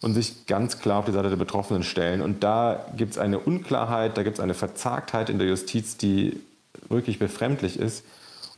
[0.02, 2.20] und sich ganz klar auf die Seite der Betroffenen stellen.
[2.20, 6.40] Und da gibt es eine Unklarheit, da gibt es eine Verzagtheit in der Justiz, die
[6.88, 8.04] wirklich befremdlich ist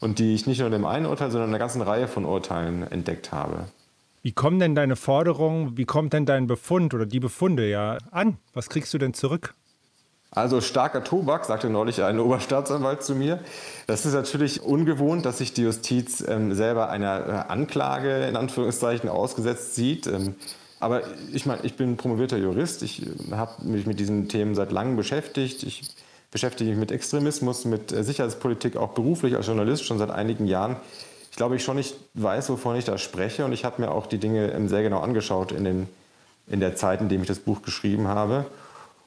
[0.01, 2.25] und die ich nicht nur in dem einen Urteil, sondern in einer ganzen Reihe von
[2.25, 3.67] Urteilen entdeckt habe.
[4.23, 8.39] Wie kommen denn deine Forderungen, wie kommt denn dein Befund oder die Befunde ja an?
[8.55, 9.55] Was kriegst du denn zurück?
[10.31, 13.39] Also starker Tobak, sagte neulich ein Oberstaatsanwalt zu mir.
[13.87, 19.09] Das ist natürlich ungewohnt, dass sich die Justiz ähm, selber einer äh, Anklage in Anführungszeichen
[19.09, 20.07] ausgesetzt sieht.
[20.09, 20.35] Ähm,
[20.85, 22.83] aber ich meine, ich bin promovierter Jurist.
[22.83, 25.63] Ich äh, habe mich mit diesen Themen seit langem beschäftigt.
[25.63, 25.83] Ich
[26.31, 30.77] beschäftige mich mit Extremismus, mit äh, Sicherheitspolitik, auch beruflich als Journalist schon seit einigen Jahren.
[31.31, 33.47] Ich glaube, ich schon nicht weiß, wovon ich da spreche.
[33.47, 35.89] Und ich habe mir auch die Dinge ähm, sehr genau angeschaut in, den,
[36.49, 38.45] in der Zeit, in der ich das Buch geschrieben habe.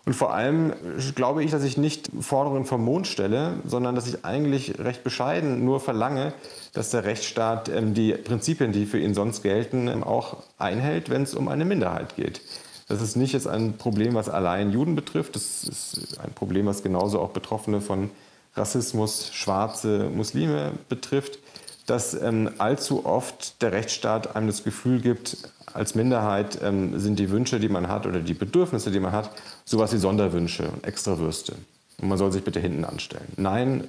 [0.07, 0.71] Und vor allem
[1.15, 5.65] glaube ich, dass ich nicht Forderungen vom Mond stelle, sondern dass ich eigentlich recht bescheiden
[5.65, 6.31] nur verlange,
[6.71, 11.23] dass der Rechtsstaat ähm, die Prinzipien, die für ihn sonst gelten, ähm, auch einhält, wenn
[11.23, 12.39] es um eine Minderheit geht.
[12.87, 15.35] Das ist nicht jetzt ein Problem, was allein Juden betrifft.
[15.35, 18.09] Das ist ein Problem, was genauso auch Betroffene von
[18.55, 21.39] Rassismus, schwarze Muslime betrifft,
[21.85, 25.35] dass ähm, allzu oft der Rechtsstaat einem das Gefühl gibt,
[25.77, 29.31] als Minderheit ähm, sind die Wünsche, die man hat oder die Bedürfnisse, die man hat,
[29.63, 31.53] sowas wie Sonderwünsche und Extrawürste.
[32.01, 33.27] Und man soll sich bitte hinten anstellen.
[33.37, 33.85] Nein,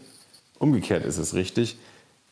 [0.58, 1.78] Umgekehrt ist es richtig.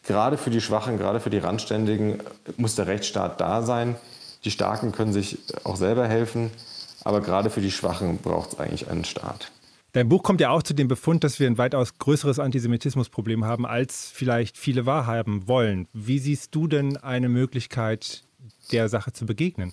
[0.02, 2.20] Gerade für die Schwachen, gerade für die Randständigen
[2.56, 3.96] muss der Rechtsstaat da sein.
[4.44, 6.50] Die Starken können sich auch selber helfen,
[7.04, 9.50] aber gerade für die Schwachen braucht es eigentlich einen Staat.
[9.92, 13.64] Dein Buch kommt ja auch zu dem Befund, dass wir ein weitaus größeres Antisemitismusproblem haben,
[13.64, 15.88] als vielleicht viele wahrhaben wollen.
[15.92, 18.22] Wie siehst du denn eine Möglichkeit,
[18.72, 19.72] der Sache zu begegnen?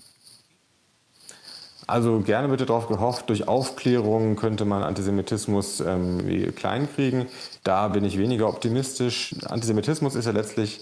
[1.86, 7.26] Also gerne wird darauf gehofft, durch Aufklärung könnte man Antisemitismus ähm, kleinkriegen.
[7.62, 9.34] Da bin ich weniger optimistisch.
[9.46, 10.80] Antisemitismus ist ja letztlich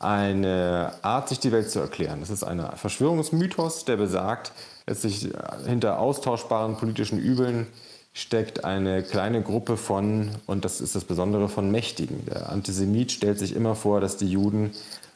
[0.00, 2.20] eine Art, sich die Welt zu erklären.
[2.20, 4.52] Das ist ein Verschwörungsmythos, der besagt,
[4.86, 5.28] letztlich
[5.66, 7.66] hinter austauschbaren politischen Übeln
[8.12, 12.24] steckt eine kleine Gruppe von, und das ist das Besondere, von Mächtigen.
[12.26, 14.72] Der Antisemit stellt sich immer vor, dass die Juden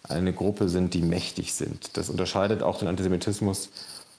[0.08, 1.96] eine Gruppe sind, die mächtig sind.
[1.96, 3.70] Das unterscheidet auch den Antisemitismus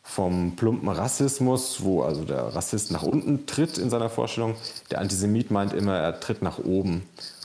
[0.03, 4.55] vom plumpen Rassismus, wo also der Rassist nach unten tritt in seiner Vorstellung.
[4.91, 7.03] Der Antisemit meint immer, er tritt nach oben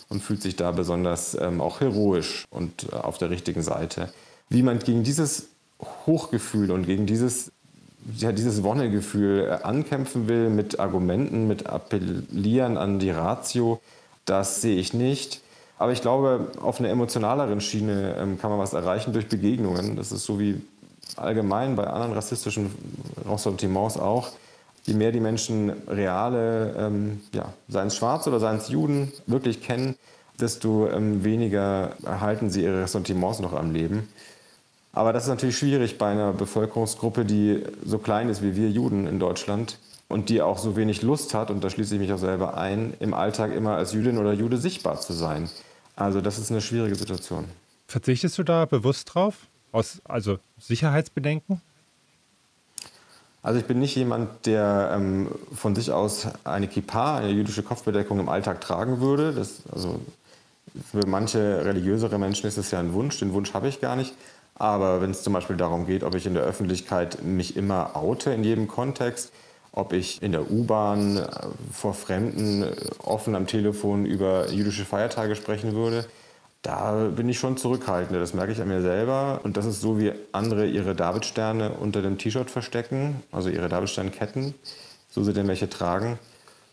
[0.09, 4.13] und fühlt sich da besonders ähm, auch heroisch und äh, auf der richtigen Seite.
[4.51, 5.47] Wie man gegen dieses
[6.07, 7.51] Hochgefühl und gegen dieses,
[8.17, 13.81] ja, dieses Wonnegefühl äh, ankämpfen will mit Argumenten, mit Appellieren an die Ratio,
[14.27, 15.41] das sehe ich nicht.
[15.81, 19.97] Aber ich glaube, auf einer emotionaleren Schiene ähm, kann man was erreichen durch Begegnungen.
[19.97, 20.61] Das ist so wie
[21.17, 22.71] allgemein bei anderen rassistischen
[23.27, 24.29] Ressentiments auch,
[24.85, 29.63] je mehr die Menschen reale, ähm, ja, seien es Schwarz oder seien es Juden, wirklich
[29.63, 29.97] kennen,
[30.39, 34.07] desto ähm, weniger erhalten sie ihre Ressentiments noch am Leben.
[34.93, 39.07] Aber das ist natürlich schwierig bei einer Bevölkerungsgruppe, die so klein ist wie wir Juden
[39.07, 42.19] in Deutschland und die auch so wenig Lust hat, und da schließe ich mich auch
[42.19, 45.49] selber ein, im Alltag immer als Jüdin oder Jude sichtbar zu sein.
[46.01, 47.45] Also das ist eine schwierige Situation.
[47.87, 49.35] Verzichtest du da bewusst drauf?
[49.71, 51.61] Aus also Sicherheitsbedenken?
[53.43, 58.19] Also ich bin nicht jemand, der ähm, von sich aus eine Kippa, eine jüdische Kopfbedeckung
[58.19, 59.35] im Alltag tragen würde.
[59.35, 60.01] Das, also
[60.91, 63.19] für manche religiösere Menschen ist das ja ein Wunsch.
[63.19, 64.15] Den Wunsch habe ich gar nicht.
[64.55, 68.31] Aber wenn es zum Beispiel darum geht, ob ich in der Öffentlichkeit mich immer oute
[68.31, 69.33] in jedem Kontext,
[69.73, 71.29] ob ich in der U-Bahn äh,
[71.73, 76.07] vor Fremden äh, offen am Telefon über jüdische Feiertage sprechen würde,
[76.63, 79.41] da bin ich schon zurückhaltender, das merke ich an mir selber.
[79.45, 84.55] Und das ist so, wie andere ihre Davidsterne unter dem T-Shirt verstecken, also ihre Davidsternketten,
[85.09, 86.19] so sie denn welche tragen.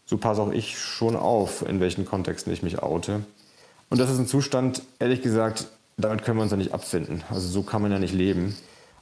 [0.05, 3.21] So passe auch ich schon auf, in welchen Kontexten ich mich oute.
[3.89, 7.23] Und das ist ein Zustand, ehrlich gesagt, damit können wir uns ja nicht abfinden.
[7.29, 8.55] Also so kann man ja nicht leben.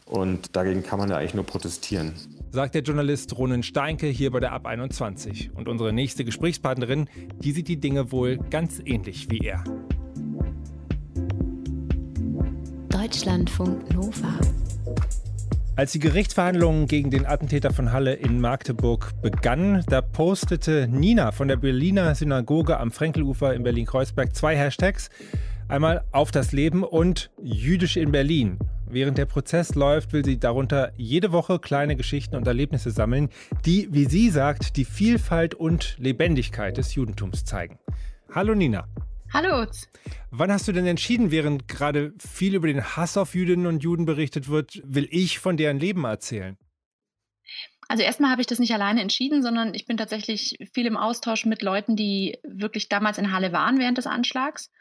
[0.06, 2.14] Und dagegen kann man ja eigentlich nur protestieren.
[2.56, 5.52] Sagt der Journalist Ronen Steinke hier bei der Ab 21.
[5.56, 7.10] Und unsere nächste Gesprächspartnerin,
[7.44, 9.62] die sieht die Dinge wohl ganz ähnlich wie er.
[12.88, 14.40] Deutschlandfunk Nova.
[15.76, 21.50] Als die Gerichtsverhandlungen gegen den Attentäter von Halle in Magdeburg begannen, da postete Nina von
[21.50, 25.10] der Berliner Synagoge am Frenkelufer in Berlin-Kreuzberg zwei Hashtags.
[25.68, 28.60] Einmal auf das Leben und jüdisch in Berlin.
[28.96, 33.28] Während der Prozess läuft, will sie darunter jede Woche kleine Geschichten und Erlebnisse sammeln,
[33.66, 37.78] die, wie sie sagt, die Vielfalt und Lebendigkeit des Judentums zeigen.
[38.34, 38.88] Hallo Nina.
[39.34, 39.70] Hallo.
[40.32, 44.06] Wann hast du denn entschieden, während gerade viel über den Hass auf Jüdinnen und Juden
[44.06, 46.58] berichtet wird, will ich von deren Leben erzählen?
[47.90, 51.46] Also erstmal habe ich das nicht alleine entschieden, sondern ich bin tatsächlich viel im Austausch
[51.46, 54.72] mit Leuten, die wirklich damals in Halle waren während des Anschlags,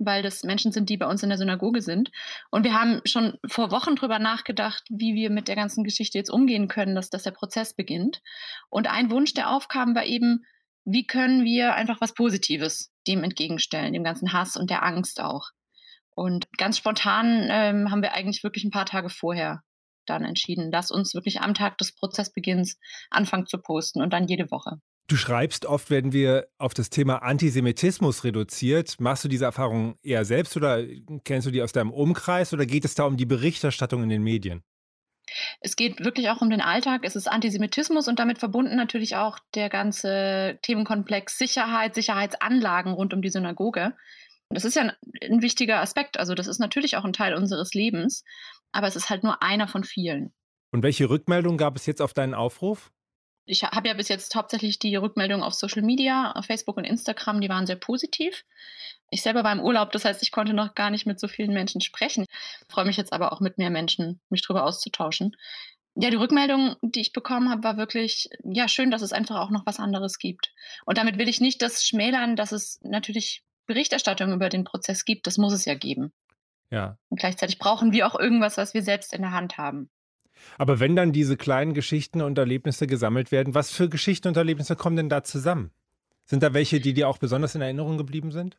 [0.00, 2.10] weil das Menschen sind, die bei uns in der Synagoge sind.
[2.50, 6.30] Und wir haben schon vor Wochen darüber nachgedacht, wie wir mit der ganzen Geschichte jetzt
[6.30, 8.22] umgehen können, dass, dass der Prozess beginnt.
[8.68, 10.44] Und ein Wunsch, der aufkam, war eben,
[10.84, 15.50] wie können wir einfach was Positives dem entgegenstellen, dem ganzen Hass und der Angst auch.
[16.14, 19.62] Und ganz spontan ähm, haben wir eigentlich wirklich ein paar Tage vorher
[20.06, 22.78] dann entschieden, dass uns wirklich am Tag des Prozessbeginns
[23.10, 24.80] anfangen zu posten und dann jede Woche.
[25.10, 29.00] Du schreibst, oft werden wir auf das Thema Antisemitismus reduziert.
[29.00, 30.84] Machst du diese Erfahrung eher selbst oder
[31.24, 34.22] kennst du die aus deinem Umkreis oder geht es da um die Berichterstattung in den
[34.22, 34.62] Medien?
[35.60, 37.00] Es geht wirklich auch um den Alltag.
[37.02, 43.20] Es ist Antisemitismus und damit verbunden natürlich auch der ganze Themenkomplex Sicherheit, Sicherheitsanlagen rund um
[43.20, 43.96] die Synagoge.
[44.50, 44.92] Das ist ja ein,
[45.28, 46.20] ein wichtiger Aspekt.
[46.20, 48.22] Also das ist natürlich auch ein Teil unseres Lebens,
[48.70, 50.32] aber es ist halt nur einer von vielen.
[50.70, 52.92] Und welche Rückmeldungen gab es jetzt auf deinen Aufruf?
[53.50, 57.40] Ich habe ja bis jetzt hauptsächlich die Rückmeldungen auf Social Media, auf Facebook und Instagram,
[57.40, 58.44] die waren sehr positiv.
[59.10, 61.52] Ich selber war im Urlaub, das heißt, ich konnte noch gar nicht mit so vielen
[61.52, 62.26] Menschen sprechen.
[62.30, 65.36] Ich freue mich jetzt aber auch mit mehr Menschen, mich darüber auszutauschen.
[65.96, 69.50] Ja, die Rückmeldung, die ich bekommen habe, war wirklich, ja, schön, dass es einfach auch
[69.50, 70.54] noch was anderes gibt.
[70.86, 75.26] Und damit will ich nicht das schmälern, dass es natürlich Berichterstattung über den Prozess gibt.
[75.26, 76.12] Das muss es ja geben.
[76.70, 76.96] Ja.
[77.08, 79.90] Und gleichzeitig brauchen wir auch irgendwas, was wir selbst in der Hand haben.
[80.58, 84.76] Aber wenn dann diese kleinen Geschichten und Erlebnisse gesammelt werden, was für Geschichten und Erlebnisse
[84.76, 85.70] kommen denn da zusammen?
[86.24, 88.58] Sind da welche, die dir auch besonders in Erinnerung geblieben sind?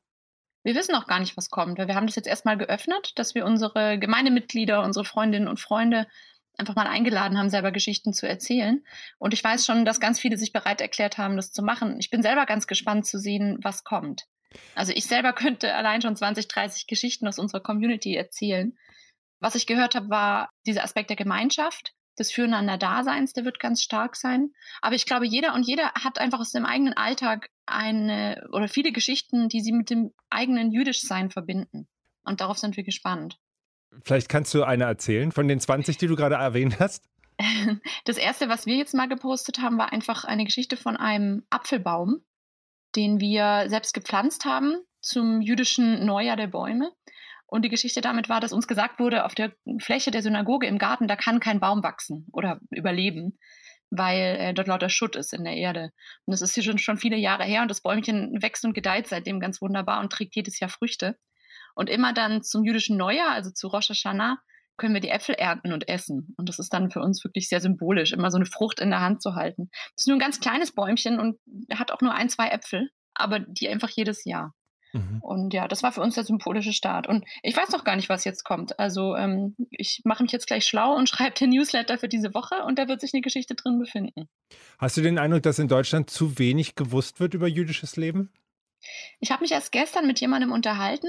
[0.64, 3.36] wir wissen auch gar nicht, was kommt, weil wir haben das jetzt erstmal geöffnet, dass
[3.36, 6.08] wir unsere Gemeindemitglieder, unsere Freundinnen und Freunde
[6.58, 8.84] einfach mal eingeladen haben, selber Geschichten zu erzählen.
[9.18, 11.98] Und ich weiß schon, dass ganz viele sich bereit erklärt haben, das zu machen.
[12.00, 14.28] Ich bin selber ganz gespannt zu sehen, was kommt.
[14.76, 18.78] Also ich selber könnte allein schon 20, 30 Geschichten aus unserer Community erzählen.
[19.42, 24.16] Was ich gehört habe, war dieser Aspekt der Gemeinschaft, des Füreinander-Daseins, der wird ganz stark
[24.16, 24.52] sein.
[24.82, 28.92] Aber ich glaube, jeder und jeder hat einfach aus dem eigenen Alltag eine oder viele
[28.92, 31.88] Geschichten, die sie mit dem eigenen Jüdischsein verbinden.
[32.24, 33.40] Und darauf sind wir gespannt.
[34.04, 37.06] Vielleicht kannst du eine erzählen von den 20, die du gerade erwähnt hast.
[38.06, 42.24] Das erste, was wir jetzt mal gepostet haben, war einfach eine Geschichte von einem Apfelbaum,
[42.96, 46.92] den wir selbst gepflanzt haben zum jüdischen Neujahr der Bäume.
[47.52, 50.78] Und die Geschichte damit war, dass uns gesagt wurde, auf der Fläche der Synagoge im
[50.78, 53.38] Garten, da kann kein Baum wachsen oder überleben,
[53.90, 55.92] weil äh, dort lauter Schutt ist in der Erde.
[56.26, 59.08] Und das ist hier schon, schon viele Jahre her und das Bäumchen wächst und gedeiht
[59.08, 61.18] seitdem ganz wunderbar und trägt jedes Jahr Früchte.
[61.76, 64.38] Und immer dann zum jüdischen Neujahr, also zu Rosh Hashanah,
[64.78, 66.34] können wir die Äpfel ernten und essen.
[66.38, 69.02] Und das ist dann für uns wirklich sehr symbolisch, immer so eine Frucht in der
[69.02, 69.70] Hand zu halten.
[69.74, 71.38] Das ist nur ein ganz kleines Bäumchen und
[71.74, 74.54] hat auch nur ein, zwei Äpfel, aber die einfach jedes Jahr.
[74.94, 75.20] Mhm.
[75.22, 77.08] Und ja, das war für uns der symbolische Start.
[77.08, 78.80] Und ich weiß noch gar nicht, was jetzt kommt.
[78.80, 82.64] Also ähm, ich mache mich jetzt gleich schlau und schreibe den Newsletter für diese Woche
[82.66, 84.28] und da wird sich eine Geschichte drin befinden.
[84.78, 88.32] Hast du den Eindruck, dass in Deutschland zu wenig gewusst wird über jüdisches Leben?
[89.20, 91.08] Ich habe mich erst gestern mit jemandem unterhalten,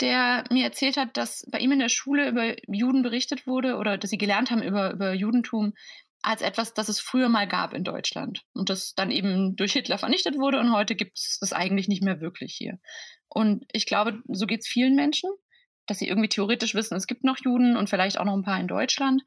[0.00, 3.98] der mir erzählt hat, dass bei ihm in der Schule über Juden berichtet wurde oder
[3.98, 5.74] dass sie gelernt haben über, über Judentum
[6.24, 9.98] als etwas, das es früher mal gab in Deutschland und das dann eben durch Hitler
[9.98, 12.78] vernichtet wurde und heute gibt es das eigentlich nicht mehr wirklich hier.
[13.28, 15.30] Und ich glaube, so geht es vielen Menschen,
[15.86, 18.58] dass sie irgendwie theoretisch wissen, es gibt noch Juden und vielleicht auch noch ein paar
[18.58, 19.22] in Deutschland,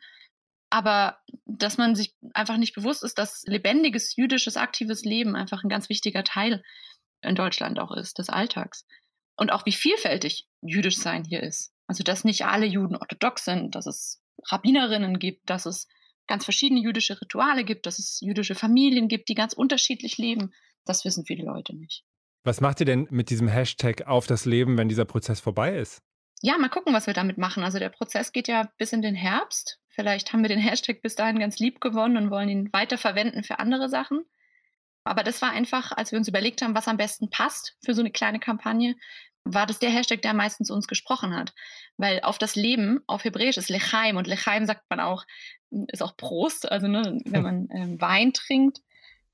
[0.69, 5.69] aber dass man sich einfach nicht bewusst ist, dass lebendiges jüdisches aktives Leben einfach ein
[5.69, 6.63] ganz wichtiger Teil
[7.21, 8.86] in Deutschland auch ist, des Alltags.
[9.36, 11.71] Und auch wie vielfältig jüdisch sein hier ist.
[11.86, 15.88] Also, dass nicht alle Juden orthodox sind, dass es Rabbinerinnen gibt, dass es
[16.27, 20.53] ganz verschiedene jüdische Rituale gibt, dass es jüdische Familien gibt, die ganz unterschiedlich leben.
[20.85, 22.03] Das wissen viele Leute nicht.
[22.43, 26.01] Was macht ihr denn mit diesem Hashtag auf das Leben, wenn dieser Prozess vorbei ist?
[26.41, 27.63] Ja, mal gucken, was wir damit machen.
[27.63, 29.79] Also der Prozess geht ja bis in den Herbst.
[29.89, 33.43] Vielleicht haben wir den Hashtag bis dahin ganz lieb gewonnen und wollen ihn weiter verwenden
[33.43, 34.23] für andere Sachen.
[35.03, 38.01] Aber das war einfach, als wir uns überlegt haben, was am besten passt für so
[38.01, 38.95] eine kleine Kampagne,
[39.43, 41.53] war das der Hashtag, der meistens uns gesprochen hat.
[41.97, 45.25] Weil auf das Leben, auf Hebräisch ist Lechaim und Lechaim sagt man auch,
[45.69, 48.82] ist auch Prost, also ne, wenn man ähm, Wein trinkt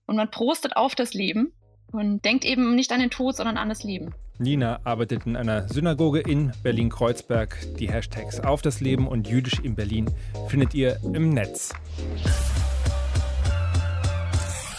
[0.05, 1.53] und man prostet auf das Leben
[1.91, 4.13] und denkt eben nicht an den Tod, sondern an das Leben.
[4.39, 7.55] Nina arbeitet in einer Synagoge in Berlin-Kreuzberg.
[7.77, 10.09] Die Hashtags auf das Leben und jüdisch in Berlin
[10.47, 11.71] findet ihr im Netz.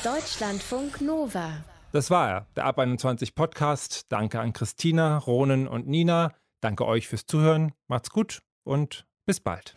[0.03, 1.53] Deutschlandfunk Nova.
[1.93, 4.07] Das war er, der Ab 21 Podcast.
[4.09, 6.33] Danke an Christina, Ronen und Nina.
[6.61, 7.73] Danke euch fürs Zuhören.
[7.87, 9.77] Macht's gut und bis bald.